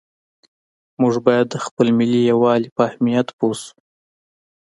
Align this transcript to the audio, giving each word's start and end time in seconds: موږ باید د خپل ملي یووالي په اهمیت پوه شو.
موږ 1.01 1.13
باید 1.27 1.47
د 1.49 1.55
خپل 1.65 1.87
ملي 1.99 2.21
یووالي 2.31 2.69
په 2.75 2.81
اهمیت 2.89 3.27
پوه 3.37 3.55
شو. 3.61 3.73